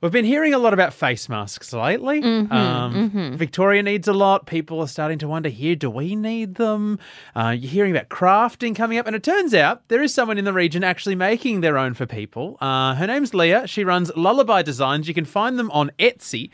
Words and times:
We've 0.00 0.12
been 0.12 0.24
hearing 0.24 0.54
a 0.54 0.58
lot 0.58 0.72
about 0.72 0.94
face 0.94 1.28
masks 1.28 1.72
lately. 1.72 2.22
Mm-hmm, 2.22 2.52
um, 2.52 3.36
Victoria 3.36 3.82
needs 3.82 4.06
a 4.06 4.12
lot. 4.12 4.46
People 4.46 4.78
are 4.80 4.86
starting 4.86 5.18
to 5.18 5.26
wonder 5.26 5.48
here, 5.48 5.74
do 5.74 5.90
we 5.90 6.14
need 6.14 6.54
them? 6.54 7.00
Uh, 7.34 7.48
you're 7.58 7.70
hearing 7.70 7.90
about 7.90 8.08
crafting 8.08 8.76
coming 8.76 8.98
up. 8.98 9.08
And 9.08 9.16
it 9.16 9.24
turns 9.24 9.54
out 9.54 9.88
there 9.88 10.00
is 10.00 10.14
someone 10.14 10.38
in 10.38 10.44
the 10.44 10.52
region 10.52 10.84
actually 10.84 11.16
making 11.16 11.62
their 11.62 11.76
own 11.76 11.94
for 11.94 12.06
people. 12.06 12.56
Uh, 12.60 12.94
her 12.94 13.08
name's 13.08 13.34
Leah. 13.34 13.66
She 13.66 13.82
runs 13.82 14.12
Lullaby 14.14 14.62
Designs. 14.62 15.08
You 15.08 15.14
can 15.14 15.24
find 15.24 15.58
them 15.58 15.70
on 15.72 15.90
Etsy. 15.98 16.50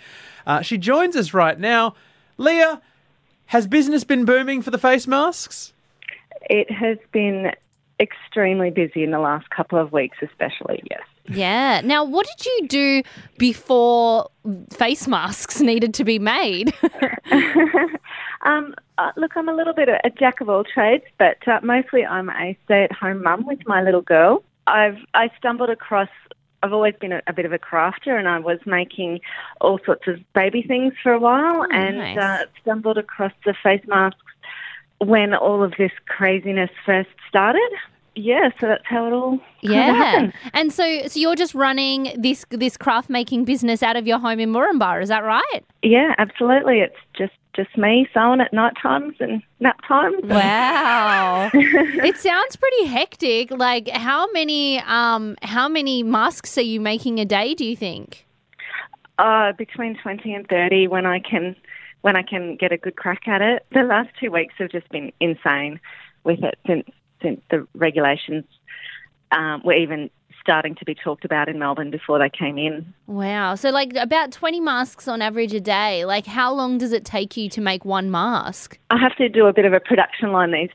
Uh, 0.46 0.62
she 0.62 0.78
joins 0.78 1.14
us 1.14 1.34
right 1.34 1.60
now. 1.60 1.94
Leah, 2.38 2.80
has 3.46 3.66
business 3.66 4.04
been 4.04 4.24
booming 4.24 4.62
for 4.62 4.70
the 4.70 4.78
face 4.78 5.06
masks? 5.06 5.74
It 6.48 6.70
has 6.70 6.96
been 7.12 7.52
extremely 8.00 8.70
busy 8.70 9.04
in 9.04 9.10
the 9.10 9.20
last 9.20 9.50
couple 9.50 9.78
of 9.78 9.92
weeks, 9.92 10.18
especially, 10.22 10.82
yes. 10.90 11.02
Yeah. 11.26 11.80
Now, 11.82 12.04
what 12.04 12.26
did 12.26 12.46
you 12.46 12.68
do 12.68 13.02
before 13.38 14.28
face 14.70 15.08
masks 15.08 15.60
needed 15.60 15.94
to 15.94 16.04
be 16.04 16.18
made? 16.18 16.74
Um, 18.44 18.74
uh, 18.98 19.10
look, 19.16 19.32
I'm 19.36 19.48
a 19.48 19.54
little 19.54 19.72
bit 19.72 19.88
a, 19.88 19.98
a 20.06 20.10
jack 20.10 20.40
of 20.40 20.48
all 20.48 20.64
trades, 20.64 21.04
but 21.18 21.36
uh, 21.48 21.60
mostly 21.62 22.04
I'm 22.04 22.28
a 22.30 22.56
stay-at-home 22.64 23.22
mum 23.22 23.46
with 23.46 23.60
my 23.66 23.82
little 23.82 24.02
girl. 24.02 24.44
I've 24.66 24.98
I 25.14 25.30
stumbled 25.38 25.70
across. 25.70 26.08
I've 26.62 26.72
always 26.72 26.94
been 27.00 27.12
a, 27.12 27.22
a 27.26 27.32
bit 27.32 27.46
of 27.46 27.52
a 27.52 27.58
crafter, 27.58 28.18
and 28.18 28.28
I 28.28 28.38
was 28.38 28.58
making 28.66 29.20
all 29.60 29.78
sorts 29.84 30.06
of 30.06 30.20
baby 30.34 30.62
things 30.62 30.92
for 31.02 31.12
a 31.12 31.18
while, 31.18 31.66
and 31.70 31.98
nice. 31.98 32.18
uh, 32.18 32.44
stumbled 32.60 32.98
across 32.98 33.32
the 33.44 33.54
face 33.62 33.82
masks 33.86 34.20
when 34.98 35.34
all 35.34 35.62
of 35.62 35.74
this 35.78 35.92
craziness 36.06 36.70
first 36.84 37.10
started. 37.28 37.70
Yeah, 38.16 38.50
so 38.60 38.68
that's 38.68 38.84
how 38.86 39.06
it 39.08 39.12
all 39.12 39.40
yeah. 39.60 39.92
happened. 39.92 40.32
And 40.52 40.72
so, 40.72 41.06
so 41.08 41.18
you're 41.18 41.34
just 41.34 41.54
running 41.54 42.14
this 42.16 42.44
this 42.50 42.76
craft 42.76 43.10
making 43.10 43.44
business 43.44 43.82
out 43.82 43.96
of 43.96 44.06
your 44.06 44.18
home 44.18 44.38
in 44.38 44.52
Murrumba, 44.52 45.02
is 45.02 45.08
that 45.08 45.24
right? 45.24 45.64
Yeah, 45.82 46.14
absolutely. 46.18 46.78
It's 46.78 46.96
just 47.16 47.32
just 47.54 47.76
me 47.78 48.08
sewing 48.12 48.40
at 48.40 48.52
night 48.52 48.74
times 48.80 49.14
and 49.20 49.42
nap 49.60 49.80
times. 49.86 50.16
Wow. 50.24 51.50
it 51.54 52.16
sounds 52.16 52.56
pretty 52.56 52.86
hectic. 52.86 53.50
Like 53.50 53.88
how 53.88 54.30
many 54.32 54.78
um 54.80 55.36
how 55.42 55.68
many 55.68 56.02
masks 56.02 56.56
are 56.56 56.62
you 56.62 56.80
making 56.80 57.18
a 57.18 57.24
day, 57.24 57.54
do 57.54 57.64
you 57.64 57.76
think? 57.76 58.26
Uh, 59.18 59.52
between 59.52 59.96
twenty 60.02 60.34
and 60.34 60.46
thirty 60.48 60.86
when 60.86 61.06
I 61.06 61.20
can 61.20 61.56
when 62.04 62.16
I 62.16 62.22
can 62.22 62.56
get 62.56 62.70
a 62.70 62.76
good 62.76 62.96
crack 62.96 63.26
at 63.26 63.40
it. 63.40 63.64
The 63.72 63.82
last 63.82 64.10
two 64.20 64.30
weeks 64.30 64.52
have 64.58 64.70
just 64.70 64.86
been 64.90 65.10
insane 65.20 65.80
with 66.22 66.44
it 66.44 66.58
since 66.66 66.84
since 67.22 67.40
the 67.50 67.66
regulations 67.74 68.44
um, 69.32 69.62
were 69.64 69.72
even 69.72 70.10
starting 70.38 70.74
to 70.74 70.84
be 70.84 70.94
talked 70.94 71.24
about 71.24 71.48
in 71.48 71.58
Melbourne 71.58 71.90
before 71.90 72.18
they 72.18 72.28
came 72.28 72.58
in. 72.58 72.92
Wow. 73.06 73.54
So 73.54 73.70
like 73.70 73.94
about 73.96 74.32
20 74.32 74.60
masks 74.60 75.08
on 75.08 75.22
average 75.22 75.54
a 75.54 75.60
day. 75.60 76.04
Like 76.04 76.26
how 76.26 76.52
long 76.52 76.76
does 76.76 76.92
it 76.92 77.06
take 77.06 77.38
you 77.38 77.48
to 77.48 77.62
make 77.62 77.86
one 77.86 78.10
mask? 78.10 78.78
I 78.90 78.98
have 78.98 79.16
to 79.16 79.30
do 79.30 79.46
a 79.46 79.54
bit 79.54 79.64
of 79.64 79.72
a 79.72 79.80
production 79.80 80.30
line 80.30 80.52
these 80.52 80.68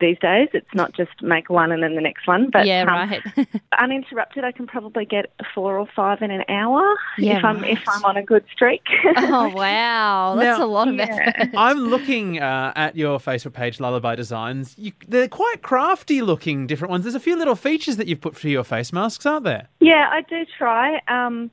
these 0.00 0.18
days. 0.20 0.48
It's 0.52 0.72
not 0.74 0.92
just 0.94 1.10
make 1.20 1.50
one 1.50 1.72
and 1.72 1.82
then 1.82 1.94
the 1.94 2.00
next 2.00 2.26
one, 2.26 2.48
but 2.50 2.66
yeah, 2.66 2.82
um, 2.82 2.88
right. 2.88 3.48
uninterrupted, 3.78 4.44
I 4.44 4.52
can 4.52 4.66
probably 4.66 5.04
get 5.04 5.32
four 5.54 5.78
or 5.78 5.86
five 5.94 6.22
in 6.22 6.30
an 6.30 6.44
hour 6.48 6.82
Yeah, 7.18 7.38
if 7.38 7.44
I'm 7.44 7.60
right. 7.60 7.72
if 7.72 7.82
I'm 7.88 8.04
on 8.04 8.16
a 8.16 8.22
good 8.22 8.44
streak. 8.52 8.82
oh 9.16 9.48
wow. 9.54 10.36
That's 10.38 10.58
Now- 10.58 10.64
a 10.64 10.66
lot 10.66 10.88
of 10.88 10.94
Yeah. 10.94 11.32
effort. 11.36 11.50
I'm 11.56 11.78
looking 11.78 12.40
uh, 12.40 12.72
at 12.76 12.96
your 12.96 13.18
Facebook 13.18 13.52
page, 13.52 13.80
Lullaby 13.80 14.14
Designs. 14.14 14.74
You, 14.78 14.92
they're 15.08 15.28
quite 15.28 15.62
crafty 15.62 16.22
looking, 16.22 16.66
different 16.66 16.90
ones. 16.90 17.04
There's 17.04 17.14
a 17.14 17.20
few 17.20 17.36
little 17.36 17.56
features 17.56 17.96
that 17.96 18.06
you've 18.06 18.20
put 18.20 18.36
for 18.36 18.48
your 18.48 18.64
face 18.64 18.92
masks, 18.92 19.26
aren't 19.26 19.44
there? 19.44 19.68
Yeah, 19.80 20.08
I 20.12 20.22
do 20.22 20.44
try. 20.56 21.00
Um, 21.08 21.50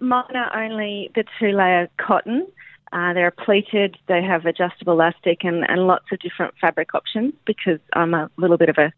mine 0.00 0.24
are 0.34 0.62
only 0.64 1.10
the 1.14 1.24
two 1.38 1.52
layer 1.52 1.88
cotton. 1.98 2.46
Uh, 2.92 3.12
they're 3.12 3.30
pleated, 3.30 3.96
they 4.06 4.22
have 4.22 4.46
adjustable 4.46 4.92
elastic 4.92 5.44
and, 5.44 5.68
and 5.68 5.86
lots 5.86 6.04
of 6.12 6.18
different 6.20 6.54
fabric 6.60 6.94
options 6.94 7.34
because 7.44 7.80
I'm 7.92 8.14
a 8.14 8.30
little 8.36 8.56
bit 8.56 8.68
of 8.68 8.78
a 8.78 8.92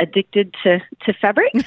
addicted 0.00 0.54
to, 0.62 0.80
to 1.04 1.12
fabric. 1.12 1.52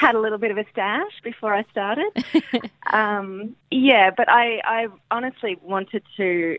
Had 0.00 0.14
a 0.14 0.20
little 0.20 0.38
bit 0.38 0.50
of 0.50 0.58
a 0.58 0.64
stash 0.72 1.12
before 1.22 1.54
I 1.54 1.64
started. 1.70 2.10
Um, 2.90 3.54
yeah, 3.70 4.10
but 4.16 4.30
I, 4.30 4.62
I 4.64 4.88
honestly 5.10 5.58
wanted 5.62 6.02
to 6.16 6.56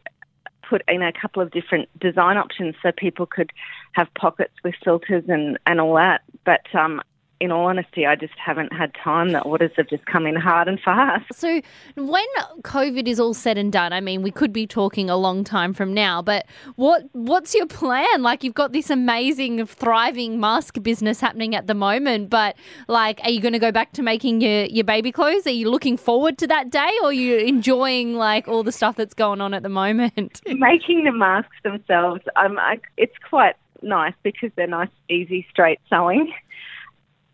put 0.61 0.83
in 0.88 1.01
a 1.01 1.11
couple 1.11 1.41
of 1.41 1.49
different 1.49 1.89
design 1.99 2.38
options 2.38 2.75
so 2.83 2.91
people 2.91 3.25
could 3.25 3.51
have 3.94 4.13
pockets 4.13 4.53
with 4.63 4.75
filters 4.83 5.23
and, 5.27 5.57
and 5.65 5.81
all 5.81 5.95
that. 5.95 6.21
But 6.45 6.61
um, 6.75 7.01
in 7.39 7.51
all 7.51 7.67
honesty, 7.67 8.05
I 8.05 8.16
just 8.16 8.33
haven't 8.38 8.73
had 8.73 8.94
time. 9.01 9.31
The 9.31 9.41
orders 9.41 9.72
have 9.77 9.88
just 9.88 10.05
come 10.05 10.27
in 10.27 10.35
hard 10.35 10.67
and 10.67 10.79
fast. 10.79 11.25
So, 11.33 11.61
when 11.95 12.25
COVID 12.63 13.07
is 13.07 13.19
all 13.19 13.33
said 13.33 13.57
and 13.57 13.72
done, 13.72 13.94
I 13.94 14.01
mean, 14.01 14.22
we 14.22 14.31
could 14.31 14.51
be 14.51 14.67
talking 14.67 15.09
a 15.09 15.16
long 15.16 15.44
time 15.44 15.73
from 15.73 15.94
now, 15.94 16.22
but 16.22 16.45
what 16.75 17.03
what's 17.13 17.55
your 17.55 17.66
plan? 17.66 18.22
Like, 18.22 18.44
you've 18.44 18.53
got 18.53 18.73
this 18.73 18.89
amazing, 18.89 19.66
thriving 19.66 20.39
mask 20.39 20.81
business 20.83 21.22
happening 21.22 21.55
at 21.55 21.67
the 21.67 21.73
moment, 21.73 22.29
but 22.29 22.55
like, 22.88 23.22
are 23.23 23.29
you 23.29 23.39
going 23.39 23.53
to 23.53 23.59
go 23.59 23.71
back 23.71 23.94
to 23.94 24.01
making 24.01 24.41
your, 24.41 24.66
your 24.66 24.83
baby 24.83 25.11
clothes? 25.11 25.47
Are 25.47 25.51
you 25.51 25.69
looking 25.69 25.95
forward 25.95 26.38
to 26.39 26.47
that 26.47 26.69
day, 26.69 26.91
or 27.01 27.09
are 27.09 27.13
you 27.13 27.38
enjoying 27.38 28.16
like 28.16 28.47
all 28.47 28.63
the 28.63 28.71
stuff 28.71 28.97
that's 28.97 29.13
going 29.13 29.39
on 29.39 29.53
at 29.53 29.63
the 29.63 29.69
moment? 29.69 30.41
Making 30.47 31.06
the 31.06 31.11
masks 31.11 31.56
themselves, 31.63 32.21
um, 32.35 32.59
I, 32.59 32.79
it's 32.97 33.16
quite 33.29 33.56
nice 33.81 34.13
because 34.23 34.51
they're 34.56 34.67
nice, 34.67 34.89
easy, 35.09 35.45
straight 35.50 35.79
sewing. 35.89 36.33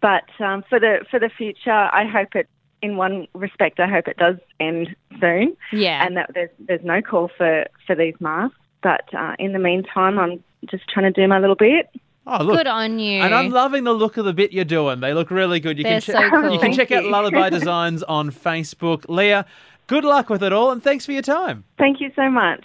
But 0.05 0.29
um, 0.45 0.63
for 0.69 0.79
the 0.79 1.03
for 1.09 1.19
the 1.19 1.29
future, 1.29 1.71
I 2.01 2.05
hope 2.05 2.35
it. 2.35 2.47
In 2.81 2.97
one 2.97 3.27
respect, 3.33 3.79
I 3.79 3.87
hope 3.87 4.07
it 4.07 4.17
does 4.17 4.35
end 4.59 4.95
soon, 5.19 5.57
Yeah. 5.71 6.05
and 6.05 6.15
that 6.17 6.29
there's 6.35 6.51
there's 6.67 6.83
no 6.83 7.01
call 7.01 7.31
for 7.35 7.65
for 7.87 7.95
these 7.95 8.13
masks. 8.19 8.55
But 8.83 9.05
uh, 9.17 9.33
in 9.39 9.53
the 9.53 9.59
meantime, 9.59 10.19
I'm 10.19 10.43
just 10.69 10.87
trying 10.87 11.11
to 11.11 11.21
do 11.21 11.27
my 11.27 11.39
little 11.39 11.55
bit. 11.55 11.89
Oh, 12.27 12.43
look. 12.43 12.57
Good 12.57 12.67
on 12.67 12.99
you. 12.99 13.21
And 13.21 13.33
I'm 13.33 13.49
loving 13.49 13.83
the 13.85 13.93
look 13.93 14.17
of 14.17 14.25
the 14.25 14.33
bit 14.33 14.51
you're 14.53 14.65
doing. 14.65 14.99
They 14.99 15.13
look 15.13 15.31
really 15.31 15.59
good. 15.59 15.77
You 15.79 15.83
They're 15.85 16.01
can 16.01 16.13
so 16.15 16.29
cool. 16.29 16.43
You 16.53 16.59
can 16.59 16.73
Thank 16.73 16.75
check 16.75 16.91
out. 16.91 17.05
Lullaby 17.05 17.49
Designs 17.59 18.03
on 18.03 18.29
Facebook. 18.29 19.05
Leah, 19.09 19.45
good 19.87 20.03
luck 20.03 20.29
with 20.29 20.43
it 20.43 20.53
all, 20.53 20.69
and 20.71 20.83
thanks 20.83 21.05
for 21.07 21.13
your 21.13 21.23
time. 21.23 21.63
Thank 21.79 22.01
you 22.01 22.11
so 22.15 22.29
much. 22.29 22.63